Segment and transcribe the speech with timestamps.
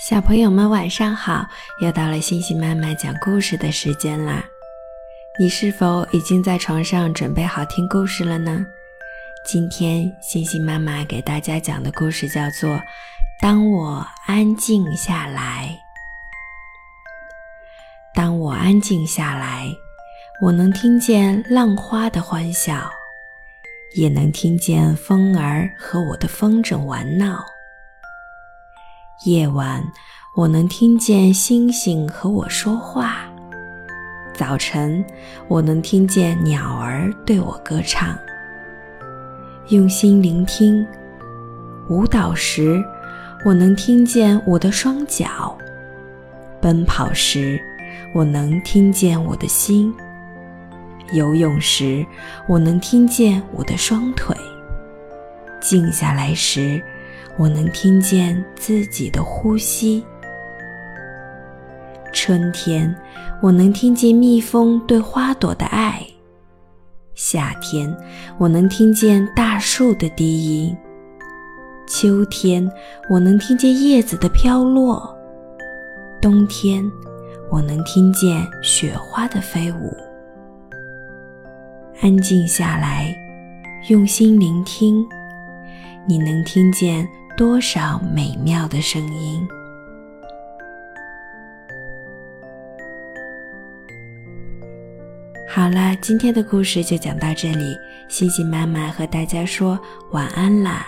[0.00, 1.46] 小朋友们晚上好，
[1.82, 4.42] 又到了星星妈妈讲故事的时间啦！
[5.38, 8.64] 你是否已经在床上准备好听故事了呢？
[9.44, 12.70] 今天星星妈妈给大家讲的故事叫做
[13.42, 15.78] 《当我安静下来》。
[18.14, 19.68] 当我安静下来，
[20.40, 22.90] 我能听见浪花的欢笑，
[23.94, 27.44] 也能听见风儿和我的风筝玩闹。
[29.26, 29.86] 夜晚，
[30.34, 33.04] 我能听见星星和我说话；
[34.32, 35.04] 早晨，
[35.46, 38.16] 我能听见鸟儿对我歌唱。
[39.68, 40.86] 用心聆听，
[41.90, 42.82] 舞蹈时，
[43.44, 45.54] 我能听见我的双脚；
[46.58, 47.60] 奔跑时，
[48.14, 49.92] 我能听见我的心；
[51.12, 52.06] 游泳时，
[52.48, 54.34] 我能听见我的双腿；
[55.60, 56.82] 静下来时，
[57.40, 60.04] 我能听见自己的呼吸。
[62.12, 62.94] 春天，
[63.40, 66.02] 我能听见蜜蜂对花朵的爱；
[67.14, 67.96] 夏天，
[68.36, 70.76] 我能听见大树的低音；
[71.86, 72.70] 秋天，
[73.08, 75.00] 我能听见叶子的飘落；
[76.20, 76.84] 冬天，
[77.50, 79.96] 我能听见雪花的飞舞。
[82.02, 83.16] 安静下来，
[83.88, 85.02] 用心聆听，
[86.06, 87.08] 你能听见。
[87.40, 89.48] 多少美妙的声音！
[95.48, 97.74] 好了，今天的故事就讲到这里，
[98.10, 99.80] 星星妈妈和大家说
[100.10, 100.86] 晚安啦。